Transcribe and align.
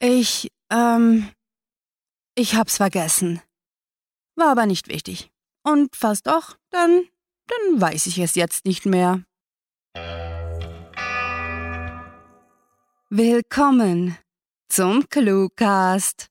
Ich, 0.00 0.52
ähm, 0.70 1.28
ich 2.36 2.54
hab's 2.54 2.76
vergessen. 2.76 3.42
War 4.36 4.52
aber 4.52 4.64
nicht 4.64 4.86
wichtig. 4.86 5.32
Und 5.64 5.96
falls 5.96 6.22
doch, 6.22 6.56
dann, 6.70 7.02
dann 7.48 7.80
weiß 7.80 8.06
ich 8.06 8.18
es 8.18 8.36
jetzt 8.36 8.64
nicht 8.64 8.86
mehr. 8.86 9.24
Willkommen 13.10 14.16
zum 14.68 15.08
Cluecast. 15.08 16.28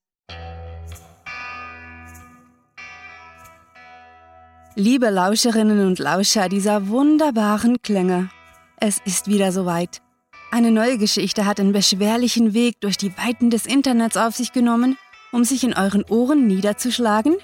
Liebe 4.76 5.10
Lauscherinnen 5.10 5.86
und 5.86 6.00
Lauscher 6.00 6.48
dieser 6.48 6.88
wunderbaren 6.88 7.82
Klänge, 7.82 8.30
es 8.78 9.00
ist 9.04 9.28
wieder 9.28 9.52
soweit. 9.52 10.02
Eine 10.58 10.72
neue 10.72 10.98
Geschichte 10.98 11.46
hat 11.46 11.60
einen 11.60 11.72
beschwerlichen 11.72 12.56
Weg 12.56 12.82
durch 12.82 12.98
die 12.98 13.16
Weiten 13.16 13.52
des 13.52 13.68
Internets 13.68 14.18
auf 14.18 14.36
sich 14.36 14.54
genommen, 14.54 14.98
um 15.32 15.44
sich 15.44 15.64
in 15.64 15.76
euren 15.76 16.04
Ohren 16.06 16.48
niederzuschlagen, 16.48 17.36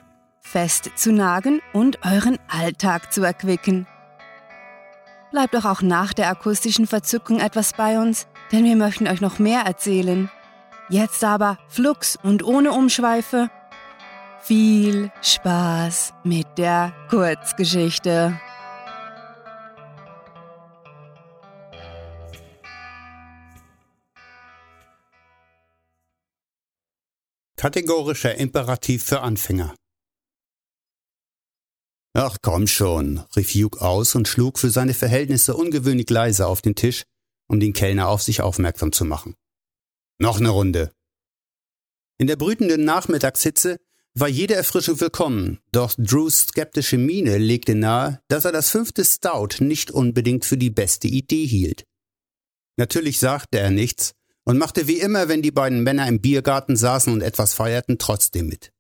festzunagen 0.41 1.61
und 1.73 2.03
euren 2.03 2.39
Alltag 2.49 3.13
zu 3.13 3.21
erquicken. 3.21 3.85
Bleibt 5.29 5.53
doch 5.53 5.65
auch 5.65 5.83
nach 5.83 6.13
der 6.13 6.27
akustischen 6.27 6.87
Verzückung 6.87 7.39
etwas 7.39 7.73
bei 7.73 7.99
uns, 7.99 8.25
denn 8.51 8.65
wir 8.65 8.75
möchten 8.75 9.07
euch 9.07 9.21
noch 9.21 9.37
mehr 9.37 9.61
erzählen. 9.61 10.31
Jetzt 10.89 11.23
aber 11.23 11.59
flugs 11.67 12.17
und 12.23 12.43
ohne 12.43 12.71
Umschweife. 12.71 13.51
Viel 14.41 15.11
Spaß 15.21 16.15
mit 16.23 16.47
der 16.57 16.91
Kurzgeschichte. 17.11 18.39
Kategorischer 27.63 28.35
Imperativ 28.35 29.05
für 29.05 29.21
Anfänger. 29.21 29.73
Ach 32.13 32.35
komm 32.41 32.67
schon, 32.67 33.19
rief 33.37 33.51
Hugh 33.53 33.79
aus 33.79 34.15
und 34.15 34.27
schlug 34.27 34.59
für 34.59 34.69
seine 34.69 34.93
Verhältnisse 34.93 35.55
ungewöhnlich 35.55 36.09
leise 36.09 36.45
auf 36.45 36.61
den 36.61 36.75
Tisch, 36.75 37.03
um 37.47 37.61
den 37.61 37.71
Kellner 37.71 38.09
auf 38.09 38.21
sich 38.21 38.41
aufmerksam 38.41 38.91
zu 38.91 39.05
machen. 39.05 39.35
Noch 40.19 40.41
eine 40.41 40.49
Runde. 40.49 40.91
In 42.17 42.27
der 42.27 42.35
brütenden 42.35 42.83
Nachmittagshitze 42.83 43.77
war 44.13 44.27
jede 44.27 44.55
Erfrischung 44.55 44.99
willkommen, 44.99 45.61
doch 45.71 45.95
Drews 45.97 46.47
skeptische 46.47 46.97
Miene 46.97 47.37
legte 47.37 47.75
nahe, 47.75 48.19
dass 48.27 48.43
er 48.43 48.51
das 48.51 48.71
fünfte 48.71 49.05
Stout 49.05 49.63
nicht 49.63 49.89
unbedingt 49.89 50.43
für 50.43 50.57
die 50.57 50.69
beste 50.69 51.07
Idee 51.07 51.45
hielt. 51.45 51.85
Natürlich 52.75 53.19
sagte 53.19 53.59
er 53.59 53.71
nichts, 53.71 54.15
und 54.45 54.57
machte 54.57 54.87
wie 54.87 54.99
immer, 54.99 55.27
wenn 55.27 55.41
die 55.41 55.51
beiden 55.51 55.83
Männer 55.83 56.07
im 56.07 56.21
Biergarten 56.21 56.75
saßen 56.75 57.11
und 57.11 57.21
etwas 57.21 57.53
feierten, 57.53 57.97
trotzdem 57.97 58.47
mit. 58.47 58.71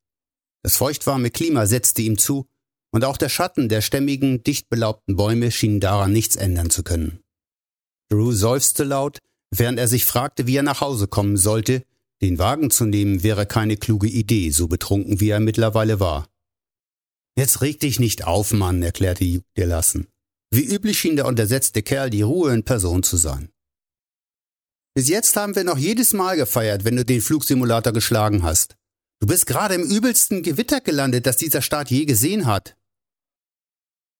Das 0.63 0.77
feuchtwarme 0.77 1.29
Klima 1.29 1.65
setzte 1.65 2.01
ihm 2.01 2.17
zu, 2.17 2.47
und 2.91 3.05
auch 3.05 3.17
der 3.17 3.29
Schatten 3.29 3.69
der 3.69 3.81
stämmigen, 3.81 4.43
dicht 4.43 4.69
belaubten 4.69 5.15
Bäume 5.15 5.51
schien 5.51 5.79
daran 5.79 6.13
nichts 6.13 6.35
ändern 6.35 6.69
zu 6.69 6.83
können. 6.83 7.19
Drew 8.09 8.31
seufzte 8.31 8.83
laut, 8.83 9.17
während 9.49 9.79
er 9.79 9.87
sich 9.87 10.05
fragte, 10.05 10.45
wie 10.45 10.57
er 10.57 10.63
nach 10.63 10.81
Hause 10.81 11.07
kommen 11.07 11.37
sollte. 11.37 11.83
Den 12.21 12.37
Wagen 12.37 12.69
zu 12.69 12.85
nehmen 12.85 13.23
wäre 13.23 13.45
keine 13.45 13.77
kluge 13.77 14.07
Idee, 14.07 14.51
so 14.51 14.67
betrunken 14.67 15.19
wie 15.19 15.29
er 15.29 15.39
mittlerweile 15.39 15.99
war. 15.99 16.27
Jetzt 17.35 17.61
reg 17.61 17.79
dich 17.79 17.99
nicht 17.99 18.25
auf, 18.25 18.53
Mann, 18.53 18.83
erklärte 18.83 19.25
Hugh 19.25 19.43
gelassen. 19.55 20.07
Wie 20.51 20.63
üblich 20.63 20.99
schien 20.99 21.15
der 21.15 21.25
untersetzte 21.25 21.81
Kerl 21.81 22.11
die 22.11 22.21
Ruhe 22.21 22.53
in 22.53 22.63
Person 22.63 23.01
zu 23.01 23.17
sein. 23.17 23.49
Bis 24.95 25.09
jetzt 25.09 25.35
haben 25.35 25.55
wir 25.55 25.63
noch 25.63 25.77
jedes 25.77 26.13
Mal 26.13 26.37
gefeiert, 26.37 26.85
wenn 26.85 26.95
du 26.95 27.03
den 27.03 27.21
Flugsimulator 27.21 27.93
geschlagen 27.93 28.43
hast. 28.43 28.75
Du 29.19 29.27
bist 29.27 29.47
gerade 29.47 29.73
im 29.73 29.83
übelsten 29.83 30.43
Gewitter 30.43 30.81
gelandet, 30.81 31.25
das 31.25 31.37
dieser 31.37 31.61
Staat 31.61 31.89
je 31.89 32.05
gesehen 32.05 32.45
hat. 32.45 32.75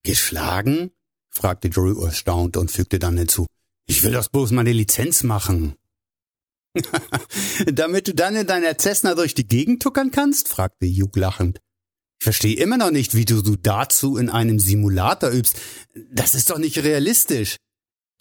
Geschlagen? 0.03 0.91
fragte 1.29 1.69
Drew 1.69 2.03
erstaunt 2.03 2.57
und 2.57 2.71
fügte 2.71 2.99
dann 2.99 3.17
hinzu. 3.17 3.45
Ich 3.85 4.03
will 4.03 4.13
doch 4.13 4.27
bloß 4.29 4.51
meine 4.51 4.71
Lizenz 4.71 5.23
machen. 5.23 5.75
Damit 7.65 8.07
du 8.07 8.15
dann 8.15 8.35
in 8.35 8.47
deiner 8.47 8.77
Cessna 8.77 9.13
durch 9.13 9.35
die 9.35 9.47
Gegend 9.47 9.83
tuckern 9.83 10.09
kannst? 10.09 10.47
fragte 10.47 10.87
Hugh 10.87 11.19
lachend. 11.19 11.59
Ich 12.19 12.23
verstehe 12.23 12.55
immer 12.55 12.77
noch 12.77 12.91
nicht, 12.91 13.15
wie 13.15 13.25
du, 13.25 13.41
du 13.41 13.57
dazu 13.57 14.17
in 14.17 14.29
einem 14.29 14.57
Simulator 14.57 15.29
übst. 15.29 15.59
Das 16.11 16.33
ist 16.33 16.49
doch 16.49 16.57
nicht 16.57 16.77
realistisch. 16.79 17.57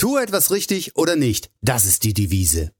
Tu 0.02 0.16
etwas 0.16 0.50
richtig 0.50 0.96
oder 0.96 1.14
nicht. 1.14 1.48
Das 1.60 1.84
ist 1.84 2.02
die 2.02 2.12
Devise. 2.12 2.72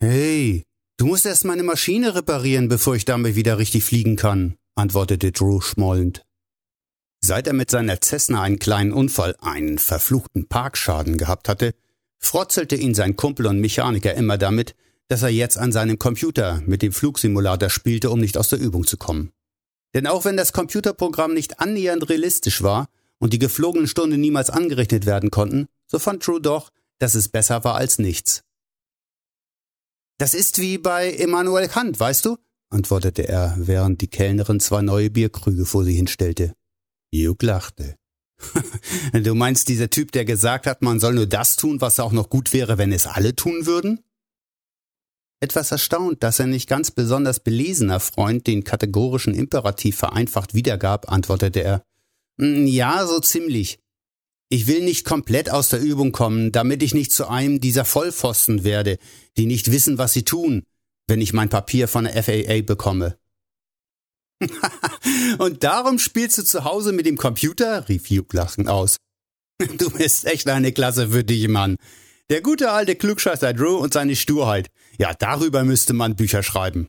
Hey, 0.00 0.64
du 0.96 1.04
musst 1.04 1.26
erst 1.26 1.44
meine 1.44 1.64
Maschine 1.64 2.14
reparieren, 2.14 2.68
bevor 2.68 2.96
ich 2.96 3.04
damit 3.04 3.36
wieder 3.36 3.58
richtig 3.58 3.84
fliegen 3.84 4.16
kann, 4.16 4.56
antwortete 4.74 5.32
Drew 5.32 5.60
schmollend. 5.60 6.24
Seit 7.20 7.46
er 7.46 7.52
mit 7.52 7.70
seiner 7.70 7.98
Cessna 8.02 8.40
einen 8.40 8.58
kleinen 8.58 8.94
Unfall, 8.94 9.36
einen 9.40 9.76
verfluchten 9.76 10.48
Parkschaden 10.48 11.18
gehabt 11.18 11.46
hatte, 11.46 11.74
frotzelte 12.16 12.76
ihn 12.76 12.94
sein 12.94 13.16
Kumpel 13.16 13.46
und 13.46 13.60
Mechaniker 13.60 14.14
immer 14.14 14.38
damit, 14.38 14.74
dass 15.08 15.22
er 15.22 15.28
jetzt 15.28 15.58
an 15.58 15.72
seinem 15.72 15.98
Computer 15.98 16.62
mit 16.64 16.80
dem 16.80 16.92
Flugsimulator 16.92 17.68
spielte, 17.68 18.08
um 18.08 18.18
nicht 18.18 18.38
aus 18.38 18.48
der 18.48 18.60
Übung 18.60 18.86
zu 18.86 18.96
kommen. 18.96 19.32
Denn 19.94 20.06
auch 20.06 20.24
wenn 20.24 20.38
das 20.38 20.54
Computerprogramm 20.54 21.34
nicht 21.34 21.60
annähernd 21.60 22.08
realistisch 22.08 22.62
war 22.62 22.88
und 23.18 23.34
die 23.34 23.38
geflogenen 23.38 23.88
Stunden 23.88 24.18
niemals 24.18 24.48
angerechnet 24.48 25.04
werden 25.04 25.30
konnten, 25.30 25.68
so 25.92 25.98
fand 25.98 26.26
Drew 26.26 26.38
doch, 26.38 26.70
dass 26.98 27.14
es 27.14 27.28
besser 27.28 27.64
war 27.64 27.74
als 27.74 27.98
nichts. 27.98 28.42
Das 30.18 30.32
ist 30.32 30.58
wie 30.58 30.78
bei 30.78 31.10
Immanuel 31.10 31.68
Kant, 31.68 32.00
weißt 32.00 32.24
du? 32.24 32.38
antwortete 32.70 33.28
er, 33.28 33.54
während 33.58 34.00
die 34.00 34.08
Kellnerin 34.08 34.58
zwei 34.58 34.80
neue 34.80 35.10
Bierkrüge 35.10 35.66
vor 35.66 35.84
sie 35.84 35.94
hinstellte. 35.94 36.54
Hugh 37.12 37.36
lachte. 37.44 37.96
du 39.12 39.34
meinst 39.34 39.68
dieser 39.68 39.90
Typ, 39.90 40.12
der 40.12 40.24
gesagt 40.24 40.66
hat, 40.66 40.80
man 40.80 40.98
soll 40.98 41.12
nur 41.12 41.26
das 41.26 41.56
tun, 41.56 41.82
was 41.82 42.00
auch 42.00 42.12
noch 42.12 42.30
gut 42.30 42.54
wäre, 42.54 42.78
wenn 42.78 42.92
es 42.92 43.06
alle 43.06 43.36
tun 43.36 43.66
würden? 43.66 44.00
Etwas 45.40 45.72
erstaunt, 45.72 46.22
dass 46.22 46.38
er 46.38 46.46
nicht 46.46 46.68
ganz 46.68 46.90
besonders 46.90 47.40
belesener 47.40 48.00
Freund 48.00 48.46
den 48.46 48.64
kategorischen 48.64 49.34
Imperativ 49.34 49.98
vereinfacht 49.98 50.54
wiedergab, 50.54 51.12
antwortete 51.12 51.62
er. 51.62 51.82
Hm, 52.40 52.66
ja, 52.66 53.06
so 53.06 53.20
ziemlich. 53.20 53.81
Ich 54.52 54.66
will 54.66 54.82
nicht 54.82 55.06
komplett 55.06 55.48
aus 55.48 55.70
der 55.70 55.80
Übung 55.80 56.12
kommen, 56.12 56.52
damit 56.52 56.82
ich 56.82 56.92
nicht 56.92 57.10
zu 57.10 57.26
einem 57.26 57.58
dieser 57.58 57.86
Vollpfosten 57.86 58.64
werde, 58.64 58.98
die 59.38 59.46
nicht 59.46 59.72
wissen, 59.72 59.96
was 59.96 60.12
sie 60.12 60.24
tun, 60.24 60.62
wenn 61.08 61.22
ich 61.22 61.32
mein 61.32 61.48
Papier 61.48 61.88
von 61.88 62.04
der 62.04 62.22
FAA 62.22 62.60
bekomme. 62.60 63.16
Und 65.38 65.64
darum 65.64 65.98
spielst 65.98 66.36
du 66.36 66.44
zu 66.44 66.64
Hause 66.64 66.92
mit 66.92 67.06
dem 67.06 67.16
Computer? 67.16 67.88
rief 67.88 68.10
Hugh 68.10 68.26
lachend 68.36 68.68
aus. 68.68 68.98
Du 69.78 69.88
bist 69.88 70.26
echt 70.26 70.46
eine 70.50 70.72
Klasse 70.72 71.08
für 71.08 71.24
dich, 71.24 71.48
Mann. 71.48 71.76
Der 72.28 72.42
gute 72.42 72.72
alte 72.72 72.94
Klugscheißer 72.94 73.54
Drew 73.54 73.76
und 73.76 73.94
seine 73.94 74.16
Sturheit. 74.16 74.68
Ja, 74.98 75.14
darüber 75.14 75.64
müsste 75.64 75.94
man 75.94 76.14
Bücher 76.14 76.42
schreiben. 76.42 76.88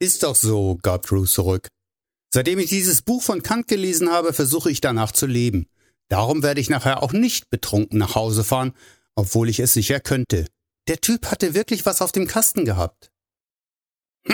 Ist 0.00 0.24
doch 0.24 0.34
so, 0.34 0.80
gab 0.82 1.06
Drew 1.06 1.26
zurück. 1.26 1.68
Seitdem 2.34 2.58
ich 2.58 2.70
dieses 2.70 3.02
Buch 3.02 3.22
von 3.22 3.44
Kant 3.44 3.68
gelesen 3.68 4.10
habe, 4.10 4.32
versuche 4.32 4.72
ich 4.72 4.80
danach 4.80 5.12
zu 5.12 5.26
leben. 5.26 5.68
Darum 6.08 6.42
werde 6.42 6.60
ich 6.60 6.70
nachher 6.70 7.02
auch 7.02 7.12
nicht 7.12 7.50
betrunken 7.50 7.98
nach 7.98 8.14
Hause 8.14 8.44
fahren, 8.44 8.72
obwohl 9.14 9.48
ich 9.48 9.60
es 9.60 9.72
sicher 9.72 10.00
könnte. 10.00 10.46
Der 10.88 11.00
Typ 11.00 11.30
hatte 11.30 11.54
wirklich 11.54 11.86
was 11.86 12.02
auf 12.02 12.12
dem 12.12 12.26
Kasten 12.26 12.64
gehabt. 12.64 13.10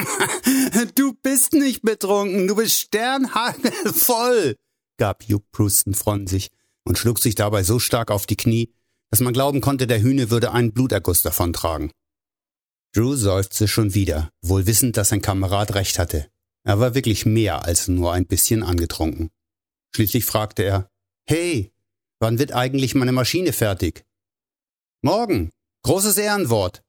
du 0.95 1.15
bist 1.15 1.53
nicht 1.53 1.83
betrunken, 1.83 2.47
du 2.47 2.55
bist 2.57 2.79
sternhagelvoll, 2.79 4.57
gab 4.99 5.25
Hugh 5.25 5.45
Pruston 5.51 5.95
von 5.95 6.27
sich 6.29 6.51
und 6.85 6.97
schlug 6.97 7.19
sich 7.19 7.35
dabei 7.35 7.65
so 7.65 7.79
stark 7.81 8.11
auf 8.11 8.27
die 8.27 8.37
Knie, 8.37 8.73
dass 9.11 9.21
man 9.21 9.33
glauben 9.33 9.61
konnte, 9.61 9.87
der 9.87 10.01
Hühne 10.01 10.31
würde 10.31 10.53
einen 10.53 10.73
Bluterguss 10.73 11.23
davontragen. 11.23 11.91
Drew 12.95 13.17
seufzte 13.17 13.69
schon 13.69 13.95
wieder, 13.95 14.31
wohl 14.43 14.67
wissend, 14.67 14.97
dass 14.97 15.11
sein 15.11 15.23
Kamerad 15.23 15.75
recht 15.75 15.99
hatte. 15.99 16.29
Er 16.65 16.79
war 16.79 16.95
wirklich 16.95 17.25
mehr 17.27 17.65
als 17.65 17.89
nur 17.89 18.13
ein 18.13 18.27
bisschen 18.27 18.63
angetrunken. 18.63 19.31
Schließlich 19.95 20.25
fragte 20.25 20.63
er, 20.63 20.91
Hey, 21.31 21.73
wann 22.19 22.41
wird 22.41 22.51
eigentlich 22.51 22.97
meine 22.97 23.13
Maschine 23.13 23.53
fertig? 23.53 24.05
Morgen. 25.01 25.51
Großes 25.85 26.19
Ehrenwort, 26.19 26.83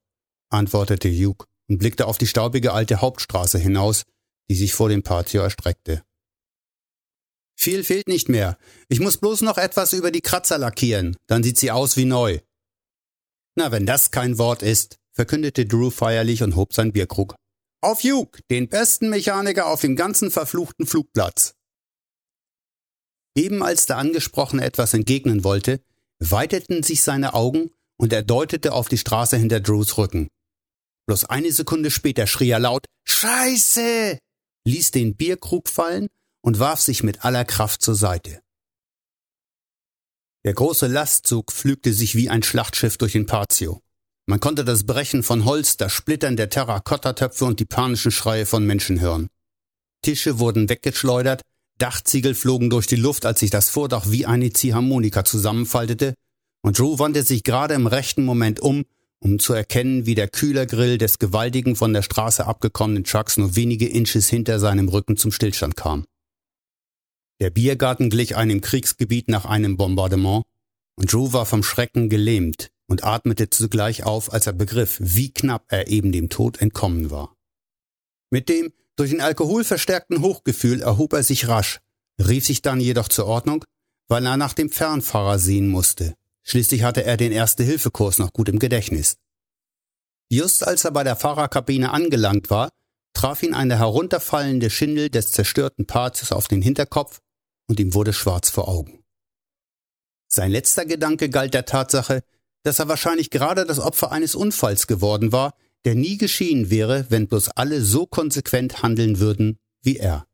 antwortete 0.49 1.09
Hugh 1.09 1.45
und 1.69 1.77
blickte 1.77 2.07
auf 2.07 2.17
die 2.17 2.25
staubige 2.25 2.73
alte 2.73 3.01
Hauptstraße 3.01 3.59
hinaus, 3.59 4.01
die 4.49 4.55
sich 4.55 4.73
vor 4.73 4.89
dem 4.89 5.03
Patio 5.03 5.43
erstreckte. 5.43 6.01
Viel 7.55 7.83
fehlt 7.83 8.07
nicht 8.07 8.29
mehr. 8.29 8.57
Ich 8.89 8.99
muss 8.99 9.17
bloß 9.17 9.41
noch 9.41 9.59
etwas 9.59 9.93
über 9.93 10.09
die 10.09 10.21
Kratzer 10.21 10.57
lackieren, 10.57 11.15
dann 11.27 11.43
sieht 11.43 11.59
sie 11.59 11.69
aus 11.69 11.95
wie 11.95 12.05
neu. 12.05 12.39
Na, 13.55 13.71
wenn 13.71 13.85
das 13.85 14.09
kein 14.09 14.39
Wort 14.39 14.63
ist, 14.63 14.97
verkündete 15.11 15.67
Drew 15.67 15.91
feierlich 15.91 16.41
und 16.41 16.55
hob 16.55 16.73
sein 16.73 16.93
Bierkrug. 16.93 17.35
Auf 17.79 17.99
Hugh, 18.01 18.31
den 18.49 18.69
besten 18.69 19.11
Mechaniker 19.11 19.67
auf 19.67 19.81
dem 19.81 19.95
ganzen 19.95 20.31
verfluchten 20.31 20.87
Flugplatz. 20.87 21.53
Eben 23.35 23.63
als 23.63 23.85
der 23.85 23.97
Angesprochene 23.97 24.63
etwas 24.63 24.93
entgegnen 24.93 25.43
wollte, 25.43 25.81
weiteten 26.19 26.83
sich 26.83 27.01
seine 27.03 27.33
Augen 27.33 27.71
und 27.97 28.13
er 28.13 28.23
deutete 28.23 28.73
auf 28.73 28.89
die 28.89 28.97
Straße 28.97 29.37
hinter 29.37 29.59
Drews 29.59 29.97
Rücken. 29.97 30.27
Bloß 31.07 31.25
eine 31.25 31.51
Sekunde 31.51 31.91
später 31.91 32.27
schrie 32.27 32.49
er 32.49 32.59
laut 32.59 32.85
Scheiße, 33.07 34.17
ließ 34.65 34.91
den 34.91 35.15
Bierkrug 35.15 35.69
fallen 35.69 36.07
und 36.43 36.59
warf 36.59 36.81
sich 36.81 37.03
mit 37.03 37.25
aller 37.25 37.45
Kraft 37.45 37.81
zur 37.81 37.95
Seite. 37.95 38.41
Der 40.43 40.53
große 40.53 40.87
Lastzug 40.87 41.51
pflügte 41.51 41.93
sich 41.93 42.15
wie 42.15 42.29
ein 42.29 42.43
Schlachtschiff 42.43 42.97
durch 42.97 43.13
den 43.13 43.27
Patio. 43.27 43.81
Man 44.25 44.39
konnte 44.39 44.65
das 44.65 44.85
Brechen 44.85 45.23
von 45.23 45.45
Holz, 45.45 45.77
das 45.77 45.93
Splittern 45.93 46.35
der 46.35 46.49
Terrakottatöpfe 46.49 47.45
und 47.45 47.59
die 47.59 47.65
panischen 47.65 48.11
Schreie 48.11 48.45
von 48.45 48.65
Menschen 48.65 48.99
hören. 48.99 49.29
Tische 50.03 50.39
wurden 50.39 50.69
weggeschleudert, 50.69 51.41
Dachziegel 51.81 52.35
flogen 52.35 52.69
durch 52.69 52.85
die 52.85 52.95
Luft, 52.95 53.25
als 53.25 53.39
sich 53.39 53.49
das 53.49 53.69
Vordach 53.69 54.05
wie 54.09 54.27
eine 54.27 54.53
Ziehharmonika 54.53 55.25
zusammenfaltete, 55.25 56.13
und 56.61 56.77
Drew 56.77 56.99
wandte 56.99 57.23
sich 57.23 57.43
gerade 57.43 57.73
im 57.73 57.87
rechten 57.87 58.23
Moment 58.23 58.59
um, 58.59 58.85
um 59.19 59.39
zu 59.39 59.53
erkennen, 59.53 60.05
wie 60.05 60.13
der 60.13 60.27
Kühlergrill 60.27 60.99
des 60.99 61.17
gewaltigen 61.17 61.75
von 61.75 61.91
der 61.91 62.03
Straße 62.03 62.45
abgekommenen 62.45 63.03
Trucks 63.03 63.37
nur 63.37 63.55
wenige 63.55 63.87
Inches 63.87 64.29
hinter 64.29 64.59
seinem 64.59 64.89
Rücken 64.89 65.17
zum 65.17 65.31
Stillstand 65.31 65.75
kam. 65.75 66.05
Der 67.39 67.49
Biergarten 67.49 68.11
glich 68.11 68.35
einem 68.35 68.61
Kriegsgebiet 68.61 69.27
nach 69.27 69.45
einem 69.45 69.75
Bombardement, 69.75 70.43
und 70.97 71.11
Drew 71.11 71.33
war 71.33 71.47
vom 71.47 71.63
Schrecken 71.63 72.09
gelähmt 72.09 72.69
und 72.87 73.03
atmete 73.03 73.49
zugleich 73.49 74.03
auf, 74.03 74.31
als 74.31 74.45
er 74.45 74.53
begriff, 74.53 74.97
wie 75.01 75.31
knapp 75.31 75.65
er 75.69 75.87
eben 75.87 76.11
dem 76.11 76.29
Tod 76.29 76.61
entkommen 76.61 77.09
war. 77.09 77.35
Mit 78.29 78.49
dem 78.49 78.71
durch 79.01 79.09
den 79.09 79.21
Alkohol 79.21 79.63
verstärkten 79.63 80.21
Hochgefühl 80.21 80.83
erhob 80.83 81.13
er 81.13 81.23
sich 81.23 81.47
rasch, 81.47 81.79
rief 82.19 82.45
sich 82.45 82.61
dann 82.61 82.79
jedoch 82.79 83.07
zur 83.07 83.25
Ordnung, 83.25 83.65
weil 84.07 84.23
er 84.27 84.37
nach 84.37 84.53
dem 84.53 84.69
Fernfahrer 84.69 85.39
sehen 85.39 85.69
musste. 85.69 86.13
Schließlich 86.43 86.83
hatte 86.83 87.03
er 87.03 87.17
den 87.17 87.31
Erste-Hilfe-Kurs 87.31 88.19
noch 88.19 88.31
gut 88.31 88.47
im 88.47 88.59
Gedächtnis. 88.59 89.17
Just 90.29 90.67
als 90.67 90.85
er 90.85 90.91
bei 90.91 91.03
der 91.03 91.15
Fahrerkabine 91.15 91.89
angelangt 91.89 92.51
war, 92.51 92.69
traf 93.13 93.41
ihn 93.41 93.55
eine 93.55 93.79
herunterfallende 93.79 94.69
Schindel 94.69 95.09
des 95.09 95.31
zerstörten 95.31 95.87
Parts 95.87 96.31
auf 96.31 96.47
den 96.47 96.61
Hinterkopf 96.61 97.21
und 97.67 97.79
ihm 97.79 97.95
wurde 97.95 98.13
schwarz 98.13 98.51
vor 98.51 98.67
Augen. 98.67 99.03
Sein 100.27 100.51
letzter 100.51 100.85
Gedanke 100.85 101.31
galt 101.31 101.55
der 101.55 101.65
Tatsache, 101.65 102.21
dass 102.61 102.77
er 102.77 102.87
wahrscheinlich 102.87 103.31
gerade 103.31 103.65
das 103.65 103.79
Opfer 103.79 104.11
eines 104.11 104.35
Unfalls 104.35 104.85
geworden 104.85 105.31
war, 105.31 105.55
der 105.85 105.95
nie 105.95 106.17
geschehen 106.17 106.69
wäre, 106.69 107.05
wenn 107.09 107.27
bloß 107.27 107.49
alle 107.49 107.81
so 107.81 108.05
konsequent 108.05 108.83
handeln 108.83 109.19
würden 109.19 109.59
wie 109.83 109.97
er. 109.97 110.27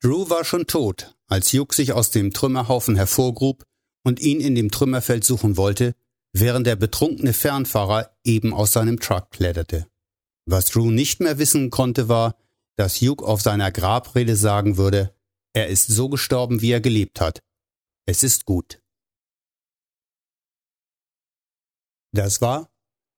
Drew 0.00 0.30
war 0.30 0.44
schon 0.44 0.66
tot, 0.66 1.16
als 1.26 1.50
Juk 1.52 1.74
sich 1.74 1.92
aus 1.92 2.10
dem 2.10 2.32
Trümmerhaufen 2.32 2.94
hervorgrub 2.94 3.64
und 4.04 4.20
ihn 4.20 4.40
in 4.40 4.54
dem 4.54 4.70
Trümmerfeld 4.70 5.24
suchen 5.24 5.56
wollte, 5.56 5.94
während 6.32 6.66
der 6.66 6.76
betrunkene 6.76 7.32
Fernfahrer 7.32 8.16
eben 8.24 8.54
aus 8.54 8.72
seinem 8.72 9.00
Truck 9.00 9.30
kletterte. 9.30 9.88
Was 10.46 10.66
Drew 10.66 10.90
nicht 10.90 11.20
mehr 11.20 11.38
wissen 11.38 11.70
konnte, 11.70 12.08
war, 12.08 12.36
dass 12.76 13.00
Hugh 13.00 13.24
auf 13.24 13.42
seiner 13.42 13.72
Grabrede 13.72 14.36
sagen 14.36 14.76
würde, 14.76 15.14
er 15.52 15.66
ist 15.66 15.88
so 15.88 16.08
gestorben, 16.08 16.62
wie 16.62 16.70
er 16.70 16.80
gelebt 16.80 17.20
hat. 17.20 17.42
Es 18.06 18.22
ist 18.22 18.44
gut. 18.44 18.80
Das 22.12 22.40
war 22.40 22.70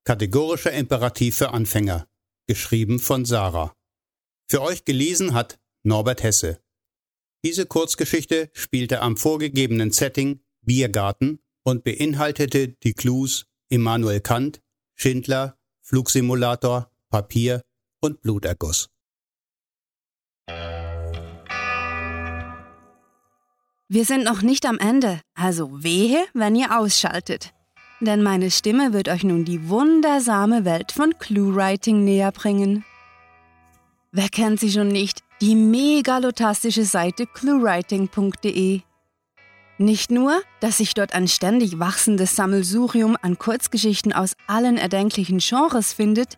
Kategorischer 0.05 0.73
Imperativ 0.73 1.37
für 1.37 1.51
Anfänger, 1.51 2.09
geschrieben 2.47 2.99
von 2.99 3.25
Sarah. 3.25 3.77
Für 4.49 4.63
euch 4.63 4.85
gelesen 4.85 5.35
hat 5.35 5.61
Norbert 5.83 6.23
Hesse. 6.23 6.63
Diese 7.45 7.67
Kurzgeschichte 7.67 8.51
spielte 8.53 9.03
am 9.03 9.17
vorgegebenen 9.17 9.93
Setting 9.93 10.41
Biergarten 10.63 11.41
und 11.65 11.85
beinhaltete 11.85 12.69
die 12.69 12.95
Clues 12.95 13.47
Immanuel 13.69 14.21
Kant, 14.21 14.63
Schindler, 14.95 15.59
Flugsimulator, 15.83 16.91
Papier 17.11 17.63
und 18.01 18.23
Bluterguss. 18.23 18.89
Wir 23.89 24.05
sind 24.05 24.25
noch 24.25 24.43
nicht 24.43 24.67
am 24.67 24.79
Ende, 24.79 25.21
also 25.35 25.83
wehe, 25.83 26.25
wenn 26.33 26.55
ihr 26.55 26.79
ausschaltet. 26.79 27.53
Denn 28.01 28.23
meine 28.23 28.51
Stimme 28.51 28.93
wird 28.93 29.09
euch 29.09 29.25
nun 29.25 29.45
die 29.45 29.69
wundersame 29.69 30.65
Welt 30.65 30.93
von 30.93 31.19
Cluewriting 31.19 32.03
näher 32.05 32.33
bringen. 32.33 32.85
Wer 34.11 34.29
kennt 34.29 34.59
sie 34.59 34.73
schon 34.73 34.89
nicht? 34.89 35.23
Die 35.41 35.55
megalotastische 35.55 36.85
Seite 36.85 37.27
cluewriting.de. 37.27 38.81
Nicht 39.79 40.11
nur, 40.11 40.43
dass 40.61 40.79
sich 40.79 40.93
dort 40.93 41.15
ein 41.15 41.29
ständig 41.29 41.79
wachsendes 41.79 42.37
Sammelsurium 42.37 43.17
an 43.23 43.39
Kurzgeschichten 43.39 44.13
aus 44.13 44.35
allen 44.47 44.77
erdenklichen 44.77 45.39
Genres 45.39 45.95
findet, 45.95 46.37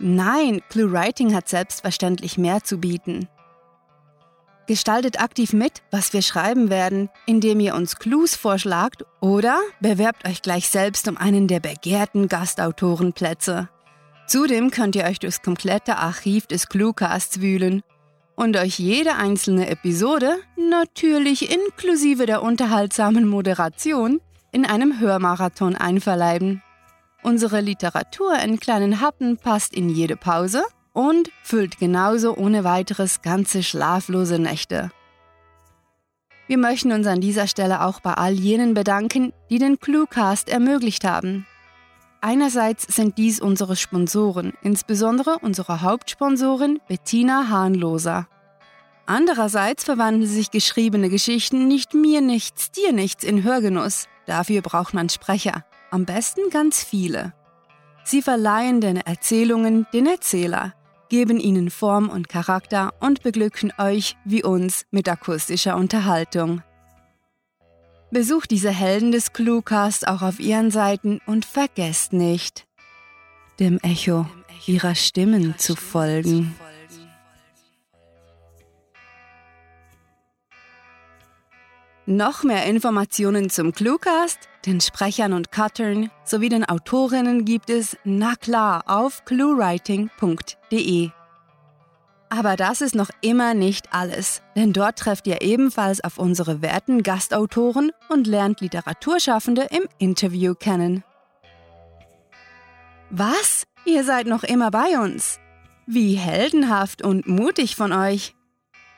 nein, 0.00 0.60
ClueWriting 0.70 1.34
hat 1.34 1.48
selbstverständlich 1.48 2.36
mehr 2.36 2.64
zu 2.64 2.78
bieten. 2.78 3.28
Gestaltet 4.70 5.20
aktiv 5.20 5.52
mit, 5.52 5.82
was 5.90 6.12
wir 6.12 6.22
schreiben 6.22 6.70
werden, 6.70 7.08
indem 7.26 7.58
ihr 7.58 7.74
uns 7.74 7.96
Clues 7.96 8.36
vorschlagt 8.36 9.04
oder 9.20 9.58
bewerbt 9.80 10.28
euch 10.28 10.42
gleich 10.42 10.68
selbst 10.68 11.08
um 11.08 11.16
einen 11.16 11.48
der 11.48 11.58
begehrten 11.58 12.28
Gastautorenplätze. 12.28 13.68
Zudem 14.28 14.70
könnt 14.70 14.94
ihr 14.94 15.06
euch 15.06 15.18
durchs 15.18 15.42
komplette 15.42 15.96
Archiv 15.96 16.46
des 16.46 16.68
Cluecasts 16.68 17.40
wühlen 17.40 17.82
und 18.36 18.56
euch 18.56 18.78
jede 18.78 19.16
einzelne 19.16 19.68
Episode, 19.68 20.36
natürlich 20.56 21.50
inklusive 21.50 22.26
der 22.26 22.40
unterhaltsamen 22.40 23.26
Moderation, 23.26 24.20
in 24.52 24.64
einem 24.64 25.00
Hörmarathon 25.00 25.74
einverleiben. 25.74 26.62
Unsere 27.24 27.60
Literatur 27.60 28.38
in 28.38 28.60
kleinen 28.60 29.00
Happen 29.00 29.36
passt 29.36 29.74
in 29.74 29.88
jede 29.88 30.14
Pause 30.14 30.62
und 30.92 31.30
füllt 31.42 31.78
genauso 31.78 32.36
ohne 32.36 32.64
weiteres 32.64 33.22
ganze 33.22 33.62
schlaflose 33.62 34.38
Nächte. 34.38 34.90
Wir 36.46 36.58
möchten 36.58 36.90
uns 36.90 37.06
an 37.06 37.20
dieser 37.20 37.46
Stelle 37.46 37.84
auch 37.84 38.00
bei 38.00 38.14
all 38.14 38.32
jenen 38.32 38.74
bedanken, 38.74 39.32
die 39.50 39.58
den 39.58 39.78
Cluecast 39.78 40.48
ermöglicht 40.48 41.04
haben. 41.04 41.46
Einerseits 42.20 42.94
sind 42.94 43.18
dies 43.18 43.40
unsere 43.40 43.76
Sponsoren, 43.76 44.52
insbesondere 44.62 45.38
unsere 45.38 45.80
Hauptsponsorin 45.82 46.80
Bettina 46.88 47.48
Hahnloser. 47.48 48.26
Andererseits 49.06 49.84
verwandeln 49.84 50.26
sich 50.26 50.50
geschriebene 50.50 51.08
Geschichten 51.08 51.66
nicht 51.66 51.94
mir 51.94 52.20
nichts, 52.20 52.70
dir 52.72 52.92
nichts 52.92 53.24
in 53.24 53.42
Hörgenuss. 53.42 54.06
Dafür 54.26 54.60
braucht 54.60 54.92
man 54.92 55.08
Sprecher, 55.08 55.64
am 55.90 56.04
besten 56.04 56.50
ganz 56.50 56.82
viele. 56.82 57.32
Sie 58.04 58.22
verleihen 58.22 58.80
den 58.80 58.96
Erzählungen 58.96 59.86
den 59.92 60.06
Erzähler, 60.06 60.74
geben 61.10 61.38
ihnen 61.38 61.68
Form 61.68 62.08
und 62.08 62.30
Charakter 62.30 62.94
und 63.00 63.22
beglücken 63.22 63.72
euch 63.76 64.16
wie 64.24 64.42
uns 64.42 64.86
mit 64.90 65.08
akustischer 65.08 65.76
Unterhaltung. 65.76 66.62
Besucht 68.10 68.50
diese 68.50 68.70
Helden 68.70 69.12
des 69.12 69.32
Cluecast 69.34 70.08
auch 70.08 70.22
auf 70.22 70.40
ihren 70.40 70.70
Seiten 70.70 71.20
und 71.26 71.44
vergesst 71.44 72.12
nicht, 72.12 72.64
dem 73.60 73.78
Echo 73.82 74.26
ihrer 74.66 74.94
Stimmen 74.94 75.58
zu 75.58 75.76
folgen. 75.76 76.54
Noch 82.10 82.42
mehr 82.42 82.66
Informationen 82.66 83.50
zum 83.50 83.70
Cluecast, 83.70 84.48
den 84.66 84.80
Sprechern 84.80 85.32
und 85.32 85.52
Cuttern 85.52 86.10
sowie 86.24 86.48
den 86.48 86.64
Autorinnen 86.64 87.44
gibt 87.44 87.70
es, 87.70 87.96
na 88.02 88.34
klar, 88.34 88.82
auf 88.86 89.24
cluewriting.de. 89.26 91.10
Aber 92.28 92.56
das 92.56 92.80
ist 92.80 92.96
noch 92.96 93.10
immer 93.20 93.54
nicht 93.54 93.94
alles, 93.94 94.42
denn 94.56 94.72
dort 94.72 94.98
trefft 94.98 95.28
ihr 95.28 95.40
ebenfalls 95.40 96.02
auf 96.02 96.18
unsere 96.18 96.62
werten 96.62 97.04
Gastautoren 97.04 97.92
und 98.08 98.26
lernt 98.26 98.60
Literaturschaffende 98.60 99.68
im 99.70 99.84
Interview 99.98 100.54
kennen. 100.54 101.04
Was? 103.10 103.68
Ihr 103.84 104.02
seid 104.02 104.26
noch 104.26 104.42
immer 104.42 104.72
bei 104.72 104.98
uns? 104.98 105.38
Wie 105.86 106.14
heldenhaft 106.14 107.02
und 107.02 107.28
mutig 107.28 107.76
von 107.76 107.92
euch! 107.92 108.34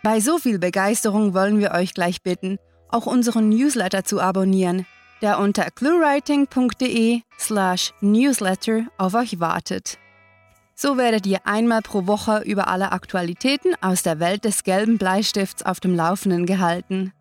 Bei 0.03 0.19
so 0.19 0.39
viel 0.39 0.59
Begeisterung 0.59 1.35
wollen 1.35 1.59
wir 1.61 1.73
euch 1.73 1.93
gleich 1.93 2.23
bitten, 2.23 2.59
auch 2.93 3.07
unseren 3.07 3.49
Newsletter 3.49 4.05
zu 4.05 4.21
abonnieren, 4.21 4.87
der 5.21 5.39
unter 5.39 5.71
cluewriting.de 5.71 7.23
slash 7.39 7.93
newsletter 8.01 8.87
auf 8.99 9.15
euch 9.15 9.41
wartet. 9.41 9.99
So 10.75 10.97
werdet 10.97 11.27
ihr 11.27 11.47
einmal 11.47 11.83
pro 11.83 12.07
Woche 12.07 12.43
über 12.45 12.69
alle 12.69 12.93
Aktualitäten 12.93 13.75
aus 13.81 14.03
der 14.03 14.21
Welt 14.21 14.45
des 14.45 14.65
gelben 14.65 14.99
Bleistifts 14.99 15.63
auf 15.63 15.81
dem 15.81 15.95
Laufenden 15.95 16.47
gehalten. 16.47 17.13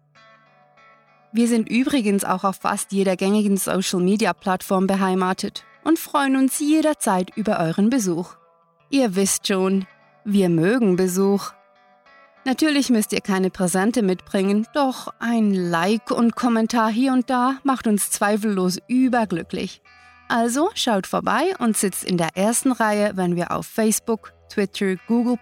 Wir 1.31 1.47
sind 1.47 1.69
übrigens 1.69 2.25
auch 2.25 2.43
auf 2.43 2.57
fast 2.57 2.91
jeder 2.91 3.15
gängigen 3.15 3.57
Social-Media-Plattform 3.57 4.87
beheimatet 4.87 5.63
und 5.83 5.99
freuen 5.99 6.35
uns 6.35 6.59
jederzeit 6.59 7.35
über 7.37 7.59
euren 7.59 7.89
Besuch. 7.89 8.35
Ihr 8.89 9.15
wisst 9.15 9.47
schon, 9.47 9.85
wir 10.25 10.49
mögen 10.49 10.97
Besuch. 10.97 11.51
Natürlich 12.43 12.89
müsst 12.89 13.13
ihr 13.13 13.21
keine 13.21 13.51
Präsente 13.51 14.01
mitbringen, 14.01 14.65
doch 14.73 15.13
ein 15.19 15.53
Like 15.53 16.09
und 16.09 16.35
Kommentar 16.35 16.89
hier 16.89 17.13
und 17.13 17.29
da 17.29 17.57
macht 17.63 17.85
uns 17.85 18.09
zweifellos 18.09 18.79
überglücklich. 18.87 19.81
Also 20.27 20.71
schaut 20.73 21.05
vorbei 21.05 21.53
und 21.59 21.77
sitzt 21.77 22.03
in 22.03 22.17
der 22.17 22.35
ersten 22.35 22.71
Reihe, 22.71 23.11
wenn 23.15 23.35
wir 23.35 23.51
auf 23.51 23.67
Facebook, 23.67 24.33
Twitter, 24.49 24.95
Google, 25.07 25.37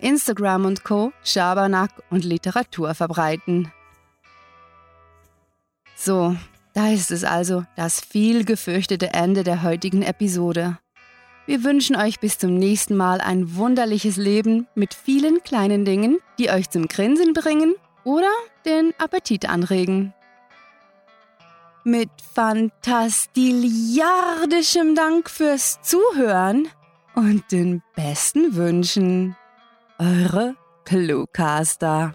Instagram 0.00 0.66
und 0.66 0.84
Co. 0.84 1.12
Schabernack 1.24 1.90
und 2.10 2.24
Literatur 2.24 2.94
verbreiten. 2.94 3.72
So, 5.94 6.36
da 6.74 6.88
ist 6.88 7.10
es 7.10 7.24
also, 7.24 7.64
das 7.76 8.00
viel 8.00 8.44
gefürchtete 8.44 9.14
Ende 9.14 9.44
der 9.44 9.62
heutigen 9.62 10.02
Episode. 10.02 10.78
Wir 11.44 11.64
wünschen 11.64 11.96
euch 11.96 12.20
bis 12.20 12.38
zum 12.38 12.54
nächsten 12.54 12.96
Mal 12.96 13.20
ein 13.20 13.56
wunderliches 13.56 14.16
Leben 14.16 14.68
mit 14.76 14.94
vielen 14.94 15.42
kleinen 15.42 15.84
Dingen, 15.84 16.20
die 16.38 16.50
euch 16.50 16.70
zum 16.70 16.86
Grinsen 16.86 17.32
bringen 17.32 17.74
oder 18.04 18.30
den 18.64 18.94
Appetit 18.98 19.48
anregen. 19.48 20.14
Mit 21.84 22.10
fantastiliardischem 22.34 24.94
Dank 24.94 25.28
fürs 25.28 25.82
Zuhören 25.82 26.68
und 27.16 27.50
den 27.50 27.82
besten 27.96 28.54
Wünschen. 28.54 29.34
Eure 29.98 30.54
Cluecaster. 30.84 32.14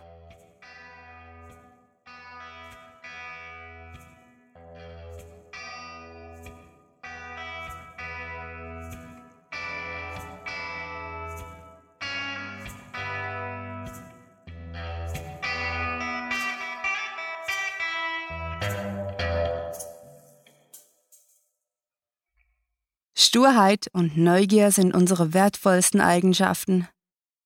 Sturheit 23.27 23.89
und 23.91 24.15
Neugier 24.15 24.71
sind 24.71 24.95
unsere 24.95 25.33
wertvollsten 25.33 25.99
Eigenschaften, 25.99 26.87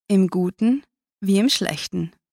im 0.08 0.28
Guten 0.28 0.84
wie 1.22 1.40
im 1.40 1.50
Schlechten. 1.50 2.12